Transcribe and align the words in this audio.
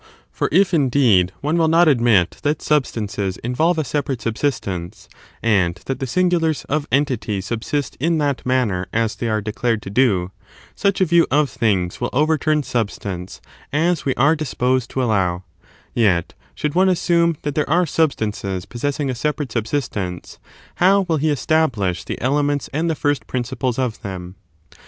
For 0.31 0.49
if, 0.51 0.73
indeed, 0.73 1.31
one 1.41 1.59
will 1.59 1.67
not 1.67 1.87
admit 1.87 2.37
that 2.41 2.63
substances 2.63 3.37
involve 3.43 3.77
a 3.77 3.83
separate 3.83 4.19
subsistence, 4.23 5.07
and 5.43 5.75
that 5.85 5.99
the 5.99 6.07
singulars 6.07 6.65
of 6.65 6.87
entities 6.91 7.45
subsist 7.45 7.97
in 7.99 8.17
that 8.17 8.43
manner 8.43 8.87
as 8.91 9.13
they 9.13 9.29
are 9.29 9.41
declared 9.41 9.79
to 9.83 9.91
do, 9.91 10.31
such 10.73 11.01
a 11.01 11.05
view 11.05 11.27
of 11.29 11.51
things 11.51 12.01
will 12.01 12.09
overturn 12.13 12.63
substance, 12.63 13.41
as 13.71 14.03
we 14.03 14.15
are 14.15 14.35
disposed 14.35 14.89
to 14.89 15.03
allow; 15.03 15.43
yet, 15.93 16.33
should 16.55 16.73
one 16.73 16.89
assume 16.89 17.37
that 17.43 17.53
there 17.53 17.69
are 17.69 17.85
substances 17.85 18.65
possessing 18.65 19.07
a 19.07 19.13
separate 19.13 19.51
subsistence, 19.51 20.39
how 20.77 21.01
will 21.07 21.17
he 21.17 21.29
establish 21.29 22.03
the 22.03 22.17
dements 22.19 22.69
and 22.73 22.89
the 22.89 22.95
first 22.95 23.27
principles 23.27 23.77
of 23.77 24.01
them? 24.01 24.33